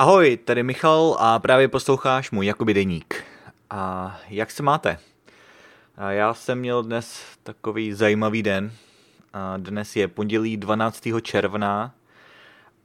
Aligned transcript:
Ahoj, 0.00 0.36
tady 0.36 0.62
Michal 0.62 1.16
a 1.18 1.38
právě 1.38 1.68
posloucháš 1.68 2.30
můj 2.30 2.46
jakoby 2.46 2.74
deník. 2.74 3.24
A 3.70 4.16
jak 4.28 4.50
se 4.50 4.62
máte? 4.62 4.98
A 5.96 6.10
já 6.10 6.34
jsem 6.34 6.58
měl 6.58 6.82
dnes 6.82 7.22
takový 7.42 7.92
zajímavý 7.92 8.42
den. 8.42 8.72
A 9.32 9.56
dnes 9.56 9.96
je 9.96 10.08
pondělí 10.08 10.56
12. 10.56 11.02
června 11.22 11.94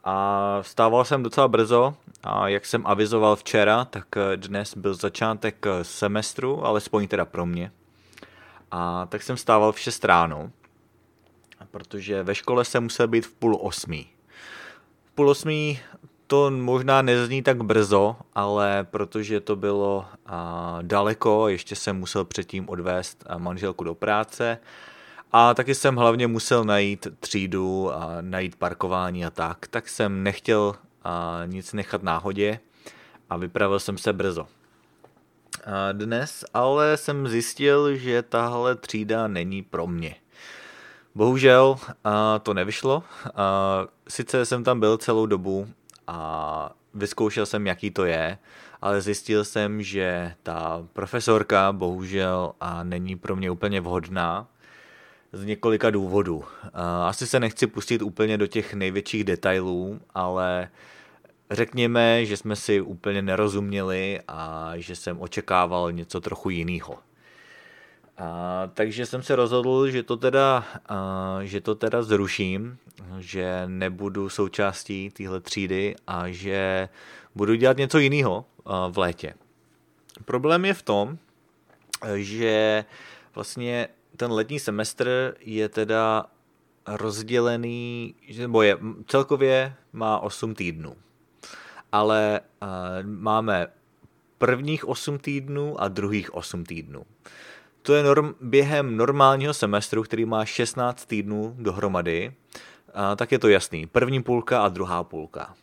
a 0.03 0.57
vstával 0.61 1.05
jsem 1.05 1.23
docela 1.23 1.47
brzo 1.47 1.95
a 2.23 2.47
jak 2.47 2.65
jsem 2.65 2.87
avizoval 2.87 3.35
včera, 3.35 3.85
tak 3.85 4.05
dnes 4.35 4.77
byl 4.77 4.93
začátek 4.93 5.65
semestru, 5.81 6.65
alespoň 6.65 7.07
teda 7.07 7.25
pro 7.25 7.45
mě. 7.45 7.71
A 8.71 9.05
tak 9.05 9.23
jsem 9.23 9.35
vstával 9.35 9.71
v 9.71 9.79
6 9.79 10.05
ráno, 10.05 10.51
protože 11.71 12.23
ve 12.23 12.35
škole 12.35 12.65
jsem 12.65 12.83
musel 12.83 13.07
být 13.07 13.25
v 13.25 13.31
půl 13.31 13.57
osmí. 13.61 14.07
V 15.05 15.11
půl 15.11 15.29
osmí 15.29 15.79
to 16.27 16.51
možná 16.51 17.01
nezní 17.01 17.43
tak 17.43 17.63
brzo, 17.63 18.15
ale 18.33 18.87
protože 18.91 19.39
to 19.39 19.55
bylo 19.55 20.05
a, 20.25 20.77
daleko, 20.81 21.47
ještě 21.47 21.75
jsem 21.75 21.95
musel 21.95 22.25
předtím 22.25 22.69
odvést 22.69 23.23
manželku 23.37 23.83
do 23.83 23.95
práce 23.95 24.57
a 25.31 25.53
taky 25.53 25.75
jsem 25.75 25.95
hlavně 25.95 26.27
musel 26.27 26.63
najít 26.63 27.07
třídu 27.19 27.93
a 27.93 28.17
najít 28.21 28.55
parkování 28.55 29.25
a 29.25 29.29
tak, 29.29 29.67
tak 29.67 29.89
jsem 29.89 30.23
nechtěl 30.23 30.75
a, 31.03 31.41
nic 31.45 31.73
nechat 31.73 32.03
náhodě 32.03 32.59
a 33.29 33.37
vypravil 33.37 33.79
jsem 33.79 33.97
se 33.97 34.13
brzo. 34.13 34.47
A 35.65 35.91
dnes 35.91 36.45
ale 36.53 36.97
jsem 36.97 37.27
zjistil, 37.27 37.95
že 37.95 38.21
tahle 38.21 38.75
třída 38.75 39.27
není 39.27 39.61
pro 39.61 39.87
mě. 39.87 40.15
Bohužel 41.15 41.77
a, 42.03 42.39
to 42.39 42.53
nevyšlo. 42.53 43.03
A, 43.35 43.87
sice 44.07 44.45
jsem 44.45 44.63
tam 44.63 44.79
byl 44.79 44.97
celou 44.97 45.25
dobu 45.25 45.67
a 46.07 46.71
vyzkoušel 46.93 47.45
jsem, 47.45 47.67
jaký 47.67 47.91
to 47.91 48.05
je, 48.05 48.37
ale 48.81 49.01
zjistil 49.01 49.45
jsem, 49.45 49.81
že 49.81 50.33
ta 50.43 50.87
profesorka 50.93 51.71
bohužel 51.71 52.53
a 52.61 52.83
není 52.83 53.15
pro 53.15 53.35
mě 53.35 53.51
úplně 53.51 53.81
vhodná 53.81 54.47
z 55.31 55.45
několika 55.45 55.89
důvodů. 55.89 56.43
Asi 57.05 57.27
se 57.27 57.39
nechci 57.39 57.67
pustit 57.67 58.01
úplně 58.01 58.37
do 58.37 58.47
těch 58.47 58.73
největších 58.73 59.23
detailů, 59.23 59.99
ale 60.13 60.69
řekněme, 61.51 62.25
že 62.25 62.37
jsme 62.37 62.55
si 62.55 62.81
úplně 62.81 63.21
nerozuměli 63.21 64.19
a 64.27 64.71
že 64.75 64.95
jsem 64.95 65.21
očekával 65.21 65.91
něco 65.91 66.21
trochu 66.21 66.49
jiného. 66.49 66.97
A, 68.17 68.69
takže 68.73 69.05
jsem 69.05 69.23
se 69.23 69.35
rozhodl, 69.35 69.87
že 69.89 70.03
to 70.03 70.17
teda, 70.17 70.65
a, 70.89 71.39
že 71.43 71.61
to 71.61 71.75
teda 71.75 72.03
zruším, 72.03 72.77
že 73.19 73.63
nebudu 73.65 74.29
součástí 74.29 75.09
téhle 75.09 75.41
třídy 75.41 75.95
a 76.07 76.29
že 76.29 76.89
budu 77.35 77.55
dělat 77.55 77.77
něco 77.77 77.99
jiného 77.99 78.45
v 78.89 78.97
létě. 78.97 79.33
Problém 80.25 80.65
je 80.65 80.73
v 80.73 80.81
tom, 80.81 81.17
že 82.15 82.85
vlastně 83.35 83.87
ten 84.17 84.31
letní 84.31 84.59
semestr 84.59 85.35
je 85.39 85.69
teda 85.69 86.25
rozdělený, 86.87 88.15
nebo 88.37 88.61
je, 88.61 88.77
celkově 89.07 89.75
má 89.93 90.19
8 90.19 90.55
týdnů. 90.55 90.95
Ale 91.91 92.41
máme 93.03 93.67
prvních 94.37 94.87
8 94.87 95.17
týdnů 95.19 95.81
a 95.81 95.87
druhých 95.87 96.33
8 96.33 96.65
týdnů 96.65 97.03
to 97.85 97.93
je 97.93 98.03
norm, 98.03 98.35
během 98.41 98.97
normálního 98.97 99.53
semestru, 99.53 100.03
který 100.03 100.25
má 100.25 100.45
16 100.45 101.05
týdnů 101.05 101.55
dohromady, 101.59 102.33
a, 102.93 103.15
tak 103.15 103.31
je 103.31 103.39
to 103.39 103.47
jasný. 103.47 103.87
První 103.87 104.23
půlka 104.23 104.61
a 104.61 104.69
druhá 104.69 105.03
půlka. 105.03 105.53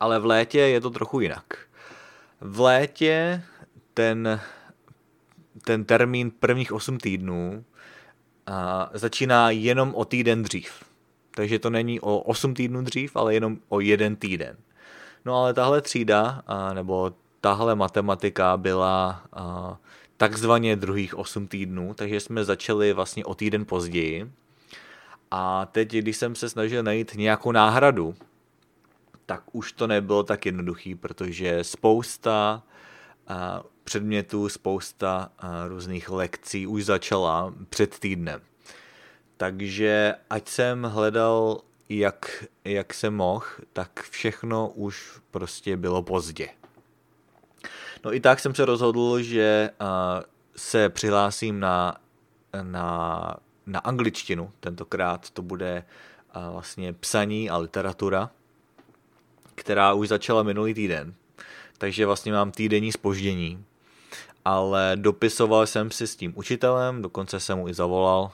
Ale 0.00 0.18
v 0.18 0.26
létě 0.26 0.58
je 0.58 0.80
to 0.80 0.90
trochu 0.90 1.20
jinak. 1.20 1.44
V 2.40 2.60
létě 2.60 3.42
ten, 3.94 4.40
ten 5.64 5.84
termín 5.84 6.30
prvních 6.30 6.72
8 6.72 6.98
týdnů 6.98 7.64
a, 8.46 8.90
začíná 8.94 9.50
jenom 9.50 9.94
o 9.94 10.04
týden 10.04 10.42
dřív. 10.42 10.84
Takže 11.30 11.58
to 11.58 11.70
není 11.70 12.00
o 12.00 12.18
8 12.18 12.54
týdnů 12.54 12.82
dřív, 12.82 13.16
ale 13.16 13.34
jenom 13.34 13.58
o 13.68 13.80
jeden 13.80 14.16
týden. 14.16 14.56
No 15.24 15.36
ale 15.36 15.54
tahle 15.54 15.80
třída, 15.80 16.42
a, 16.46 16.72
nebo 16.72 17.12
tahle 17.40 17.74
matematika 17.74 18.56
byla 18.56 19.22
a, 19.32 19.76
takzvaně 20.16 20.76
druhých 20.76 21.18
8 21.18 21.46
týdnů, 21.46 21.94
takže 21.94 22.20
jsme 22.20 22.44
začali 22.44 22.92
vlastně 22.92 23.24
o 23.24 23.34
týden 23.34 23.64
později. 23.64 24.32
A 25.30 25.66
teď, 25.66 25.88
když 25.92 26.16
jsem 26.16 26.34
se 26.34 26.48
snažil 26.48 26.82
najít 26.82 27.14
nějakou 27.14 27.52
náhradu, 27.52 28.14
tak 29.26 29.42
už 29.52 29.72
to 29.72 29.86
nebylo 29.86 30.22
tak 30.22 30.46
jednoduchý, 30.46 30.94
protože 30.94 31.64
spousta 31.64 32.62
předmětů, 33.84 34.48
spousta 34.48 35.32
různých 35.68 36.10
lekcí 36.10 36.66
už 36.66 36.84
začala 36.84 37.54
před 37.68 37.98
týdnem. 37.98 38.40
Takže 39.36 40.14
ať 40.30 40.48
jsem 40.48 40.82
hledal, 40.82 41.60
jak, 41.88 42.44
jak 42.64 42.94
se 42.94 43.10
mohl, 43.10 43.46
tak 43.72 44.02
všechno 44.10 44.68
už 44.68 45.20
prostě 45.30 45.76
bylo 45.76 46.02
pozdě. 46.02 46.48
No 48.04 48.14
i 48.14 48.20
tak 48.20 48.40
jsem 48.40 48.54
se 48.54 48.64
rozhodl, 48.64 49.22
že 49.22 49.70
se 50.56 50.88
přihlásím 50.88 51.60
na, 51.60 51.96
na, 52.62 53.36
na 53.66 53.78
angličtinu. 53.78 54.52
Tentokrát 54.60 55.30
to 55.30 55.42
bude 55.42 55.84
vlastně 56.50 56.92
psaní 56.92 57.50
a 57.50 57.56
literatura, 57.56 58.30
která 59.54 59.92
už 59.92 60.08
začala 60.08 60.42
minulý 60.42 60.74
týden. 60.74 61.14
Takže 61.78 62.06
vlastně 62.06 62.32
mám 62.32 62.50
týdenní 62.50 62.92
spoždění. 62.92 63.64
Ale 64.44 64.92
dopisoval 64.94 65.66
jsem 65.66 65.90
si 65.90 66.06
s 66.06 66.16
tím 66.16 66.32
učitelem, 66.36 67.02
dokonce 67.02 67.40
jsem 67.40 67.58
mu 67.58 67.68
i 67.68 67.74
zavolal 67.74 68.30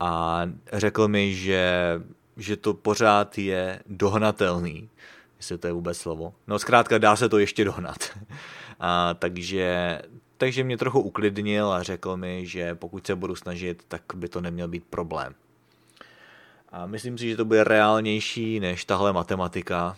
a 0.00 0.42
řekl 0.72 1.08
mi, 1.08 1.34
že, 1.34 2.00
že 2.36 2.56
to 2.56 2.74
pořád 2.74 3.38
je 3.38 3.80
dohnatelný, 3.86 4.88
jestli 5.36 5.58
to 5.58 5.66
je 5.66 5.72
vůbec 5.72 5.98
slovo. 5.98 6.34
No 6.46 6.58
zkrátka 6.58 6.98
dá 6.98 7.16
se 7.16 7.28
to 7.28 7.38
ještě 7.38 7.64
dohnat. 7.64 7.98
A, 8.80 9.14
takže, 9.14 9.98
takže 10.36 10.64
mě 10.64 10.76
trochu 10.76 11.00
uklidnil 11.00 11.72
a 11.72 11.82
řekl 11.82 12.16
mi, 12.16 12.46
že 12.46 12.74
pokud 12.74 13.06
se 13.06 13.16
budu 13.16 13.36
snažit, 13.36 13.84
tak 13.88 14.02
by 14.14 14.28
to 14.28 14.40
neměl 14.40 14.68
být 14.68 14.84
problém. 14.84 15.34
A 16.72 16.86
myslím 16.86 17.18
si, 17.18 17.28
že 17.28 17.36
to 17.36 17.44
bude 17.44 17.64
reálnější 17.64 18.60
než 18.60 18.84
tahle 18.84 19.12
matematika, 19.12 19.96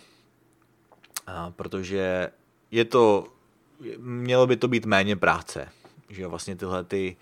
a 1.26 1.50
protože 1.50 2.30
je 2.70 2.84
to, 2.84 3.26
mělo 3.98 4.46
by 4.46 4.56
to 4.56 4.68
být 4.68 4.86
méně 4.86 5.16
práce, 5.16 5.68
že 6.08 6.26
vlastně 6.26 6.56
tyhle 6.56 6.84
ty, 6.84 7.16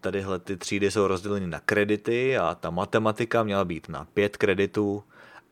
tadyhle 0.00 0.38
ty 0.38 0.56
třídy 0.56 0.90
jsou 0.90 1.06
rozděleny 1.06 1.46
na 1.46 1.60
kredity 1.60 2.38
a 2.38 2.54
ta 2.54 2.70
matematika 2.70 3.42
měla 3.42 3.64
být 3.64 3.88
na 3.88 4.04
pět 4.04 4.36
kreditů, 4.36 5.04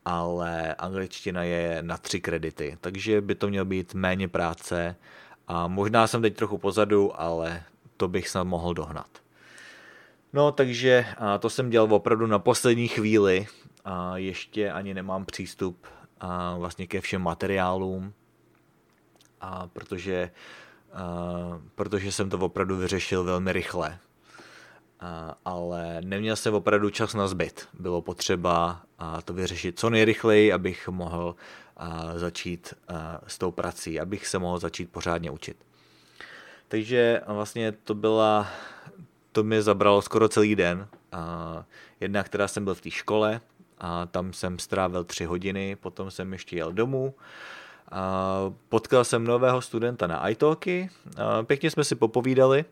ale 0.07 0.73
angličtina 0.73 1.43
je 1.43 1.77
na 1.81 1.97
tři 1.97 2.21
kredity, 2.21 2.77
takže 2.81 3.21
by 3.21 3.35
to 3.35 3.47
mělo 3.47 3.65
být 3.65 3.93
méně 3.93 4.27
práce. 4.27 4.95
A 5.47 5.67
možná 5.67 6.07
jsem 6.07 6.21
teď 6.21 6.35
trochu 6.35 6.57
pozadu, 6.57 7.21
ale 7.21 7.63
to 7.97 8.07
bych 8.07 8.29
snad 8.29 8.43
mohl 8.43 8.73
dohnat. 8.73 9.09
No, 10.33 10.51
takže 10.51 11.05
to 11.39 11.49
jsem 11.49 11.69
dělal 11.69 11.93
opravdu 11.93 12.27
na 12.27 12.39
poslední 12.39 12.87
chvíli 12.87 13.47
a 13.85 14.17
ještě 14.17 14.71
ani 14.71 14.93
nemám 14.93 15.25
přístup 15.25 15.87
a 16.19 16.55
vlastně 16.57 16.87
ke 16.87 17.01
všem 17.01 17.21
materiálům, 17.21 18.13
a 19.41 19.67
protože, 19.67 20.31
a, 20.93 21.03
protože 21.75 22.11
jsem 22.11 22.29
to 22.29 22.37
opravdu 22.37 22.77
vyřešil 22.77 23.23
velmi 23.23 23.53
rychle 23.53 23.99
ale 25.45 26.01
neměl 26.01 26.35
jsem 26.35 26.53
opravdu 26.53 26.89
čas 26.89 27.13
na 27.13 27.27
zbyt. 27.27 27.67
Bylo 27.79 28.01
potřeba 28.01 28.81
to 29.25 29.33
vyřešit 29.33 29.79
co 29.79 29.89
nejrychleji, 29.89 30.53
abych 30.53 30.87
mohl 30.87 31.35
začít 32.15 32.73
s 33.27 33.37
tou 33.37 33.51
prací, 33.51 33.99
abych 33.99 34.27
se 34.27 34.39
mohl 34.39 34.59
začít 34.59 34.91
pořádně 34.91 35.31
učit. 35.31 35.57
Takže 36.67 37.21
vlastně 37.27 37.71
to 37.71 37.93
byla, 37.93 38.47
to 39.31 39.43
mi 39.43 39.61
zabralo 39.61 40.01
skoro 40.01 40.29
celý 40.29 40.55
den. 40.55 40.87
Jedna, 41.99 42.23
která 42.23 42.47
jsem 42.47 42.63
byl 42.63 42.75
v 42.75 42.81
té 42.81 42.91
škole, 42.91 43.41
a 43.79 44.05
tam 44.05 44.33
jsem 44.33 44.59
strávil 44.59 45.03
tři 45.03 45.25
hodiny, 45.25 45.75
potom 45.75 46.11
jsem 46.11 46.33
ještě 46.33 46.55
jel 46.55 46.73
domů. 46.73 47.15
A 47.91 48.37
potkal 48.69 49.03
jsem 49.03 49.23
nového 49.23 49.61
studenta 49.61 50.07
na 50.07 50.29
iTalky, 50.29 50.89
pěkně 51.43 51.71
jsme 51.71 51.83
si 51.83 51.95
popovídali, 51.95 52.65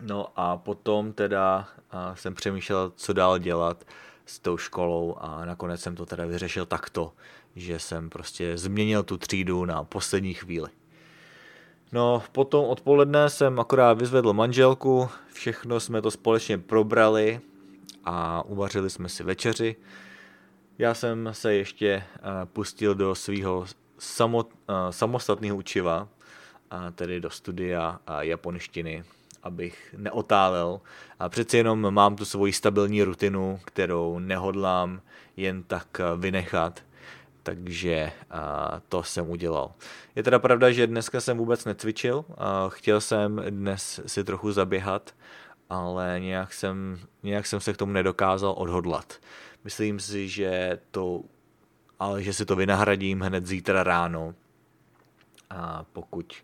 No 0.00 0.26
a 0.36 0.56
potom 0.56 1.12
teda 1.12 1.68
jsem 2.14 2.34
přemýšlel, 2.34 2.92
co 2.96 3.12
dál 3.12 3.38
dělat 3.38 3.84
s 4.26 4.38
tou 4.38 4.56
školou 4.56 5.16
a 5.20 5.44
nakonec 5.44 5.80
jsem 5.80 5.96
to 5.96 6.06
teda 6.06 6.26
vyřešil 6.26 6.66
takto, 6.66 7.12
že 7.56 7.78
jsem 7.78 8.10
prostě 8.10 8.58
změnil 8.58 9.02
tu 9.02 9.16
třídu 9.16 9.64
na 9.64 9.84
poslední 9.84 10.34
chvíli. 10.34 10.70
No, 11.92 12.22
potom 12.32 12.64
odpoledne 12.64 13.30
jsem 13.30 13.60
akorát 13.60 13.98
vyzvedl 13.98 14.32
manželku, 14.32 15.08
všechno 15.32 15.80
jsme 15.80 16.02
to 16.02 16.10
společně 16.10 16.58
probrali 16.58 17.40
a 18.04 18.42
uvařili 18.42 18.90
jsme 18.90 19.08
si 19.08 19.24
večeři. 19.24 19.76
Já 20.78 20.94
jsem 20.94 21.28
se 21.32 21.54
ještě 21.54 22.02
pustil 22.44 22.94
do 22.94 23.14
svého 23.14 23.66
samot, 23.98 24.50
samostatného 24.90 25.56
učiva, 25.56 26.08
tedy 26.94 27.20
do 27.20 27.30
studia 27.30 28.00
japonštiny, 28.20 29.04
abych 29.42 29.94
neotálel. 29.98 30.80
A 31.18 31.28
přeci 31.28 31.56
jenom 31.56 31.94
mám 31.94 32.16
tu 32.16 32.24
svoji 32.24 32.52
stabilní 32.52 33.02
rutinu, 33.02 33.60
kterou 33.64 34.18
nehodlám 34.18 35.00
jen 35.36 35.62
tak 35.62 36.00
vynechat 36.16 36.82
takže 37.42 38.12
to 38.88 39.02
jsem 39.02 39.30
udělal. 39.30 39.72
Je 40.16 40.22
teda 40.22 40.38
pravda, 40.38 40.70
že 40.70 40.86
dneska 40.86 41.20
jsem 41.20 41.38
vůbec 41.38 41.64
necvičil, 41.64 42.24
chtěl 42.68 43.00
jsem 43.00 43.42
dnes 43.50 44.00
si 44.06 44.24
trochu 44.24 44.52
zaběhat, 44.52 45.14
ale 45.70 46.20
nějak 46.20 46.52
jsem, 46.52 46.98
nějak 47.22 47.46
jsem 47.46 47.60
se 47.60 47.72
k 47.72 47.76
tomu 47.76 47.92
nedokázal 47.92 48.54
odhodlat. 48.58 49.20
Myslím 49.64 50.00
si, 50.00 50.28
že 50.28 50.78
to, 50.90 51.22
ale 51.98 52.22
že 52.22 52.32
si 52.32 52.44
to 52.46 52.56
vynahradím 52.56 53.20
hned 53.20 53.46
zítra 53.46 53.82
ráno, 53.82 54.34
a 55.50 55.84
pokud, 55.92 56.34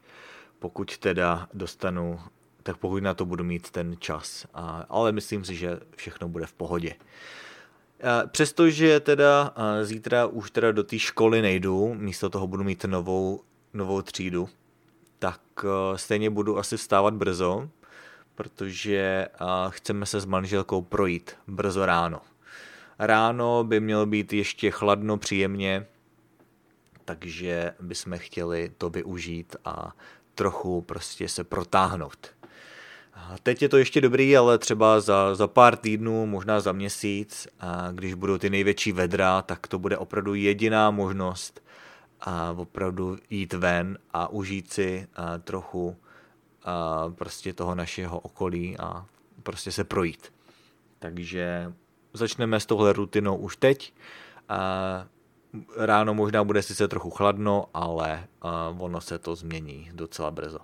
pokud 0.59 0.99
teda 0.99 1.49
dostanu, 1.55 2.21
tak 2.63 2.77
pokud 2.77 3.03
na 3.03 3.15
to 3.15 3.25
budu 3.25 3.45
mít 3.45 3.71
ten 3.71 3.97
čas. 3.99 4.47
A, 4.55 4.87
ale 4.89 5.13
myslím 5.13 5.45
si, 5.45 5.57
že 5.57 5.81
všechno 5.97 6.29
bude 6.29 6.47
v 6.47 6.53
pohodě. 6.53 6.95
Přestože 8.27 9.01
teda 9.01 9.55
zítra 9.83 10.27
už 10.27 10.51
teda 10.51 10.73
do 10.73 10.85
té 10.85 10.99
školy 10.99 11.43
nejdu, 11.43 11.95
místo 11.95 12.31
toho 12.31 12.47
budu 12.47 12.65
mít 12.65 12.85
novou, 12.85 13.43
novou 13.75 14.03
třídu, 14.03 14.49
tak 15.19 15.41
stejně 15.97 16.31
budu 16.31 16.59
asi 16.59 16.77
vstávat 16.77 17.15
brzo, 17.15 17.69
protože 18.35 19.29
chceme 19.69 20.07
se 20.07 20.21
s 20.21 20.25
manželkou 20.25 20.83
projít 20.83 21.37
brzo 21.47 21.87
ráno. 21.87 22.21
Ráno 22.99 23.65
by 23.65 23.81
mělo 23.81 24.07
být 24.07 24.33
ještě 24.33 24.71
chladno, 24.71 25.19
příjemně, 25.19 25.87
takže 27.05 27.75
bychom 27.81 28.19
chtěli 28.19 28.73
to 28.79 28.91
využít 28.91 29.57
a 29.65 29.93
trochu 30.35 30.81
prostě 30.81 31.29
se 31.29 31.45
protáhnout. 31.45 32.38
Teď 33.43 33.63
je 33.63 33.69
to 33.69 33.77
ještě 33.77 34.01
dobrý, 34.01 34.37
ale 34.37 34.59
třeba 34.59 35.01
za, 35.01 35.35
za 35.35 35.47
pár 35.47 35.77
týdnů, 35.77 36.27
možná 36.27 36.61
za 36.61 36.73
měsíc, 36.73 37.49
a 37.61 37.89
když 37.93 38.15
budou 38.15 38.39
ty 38.39 38.51
největší 38.51 38.93
vedra, 38.93 39.43
tak 39.43 39.67
to 39.67 39.79
bude 39.79 39.97
opravdu 39.97 40.35
jediná 40.35 40.91
možnost 40.91 41.63
a 42.21 42.55
opravdu 42.57 43.19
jít 43.31 43.53
ven 43.53 43.99
a 44.13 44.29
užít 44.29 44.73
si 44.73 45.07
a 45.17 45.39
trochu 45.39 45.97
a 46.65 47.05
prostě 47.15 47.53
toho 47.53 47.75
našeho 47.75 48.19
okolí 48.21 48.79
a 48.79 49.07
prostě 49.43 49.73
se 49.73 49.85
projít. 49.85 50.33
Takže 50.99 51.73
začneme 52.13 52.61
s 52.61 52.67
touhle 52.67 52.93
rutinou 52.93 53.37
už 53.37 53.57
teď. 53.57 53.93
A 54.49 55.07
ráno 55.77 56.15
možná 56.15 56.45
bude 56.45 56.63
sice 56.63 56.89
trochu 56.89 57.11
chladno, 57.11 57.67
ale 57.75 58.25
ono 58.79 59.01
se 59.01 59.19
to 59.19 59.35
změní 59.35 59.91
docela 59.95 60.31
brzo. 60.31 60.59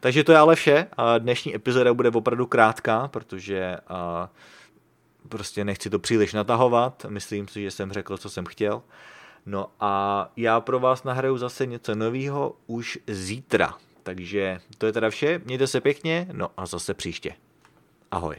Takže 0.00 0.24
to 0.24 0.32
je 0.32 0.38
ale 0.38 0.56
vše. 0.56 0.86
Dnešní 1.18 1.54
epizoda 1.54 1.94
bude 1.94 2.08
opravdu 2.08 2.46
krátká, 2.46 3.08
protože 3.08 3.76
prostě 5.28 5.64
nechci 5.64 5.90
to 5.90 5.98
příliš 5.98 6.32
natahovat. 6.32 7.06
Myslím 7.08 7.48
si, 7.48 7.62
že 7.62 7.70
jsem 7.70 7.92
řekl, 7.92 8.18
co 8.18 8.30
jsem 8.30 8.46
chtěl. 8.46 8.82
No 9.46 9.70
a 9.80 10.32
já 10.36 10.60
pro 10.60 10.80
vás 10.80 11.04
nahraju 11.04 11.38
zase 11.38 11.66
něco 11.66 11.94
nového 11.94 12.56
už 12.66 12.98
zítra. 13.06 13.74
Takže 14.02 14.60
to 14.78 14.86
je 14.86 14.92
teda 14.92 15.10
vše. 15.10 15.40
Mějte 15.44 15.66
se 15.66 15.80
pěkně, 15.80 16.28
no 16.32 16.50
a 16.56 16.66
zase 16.66 16.94
příště. 16.94 17.34
Ahoj. 18.10 18.36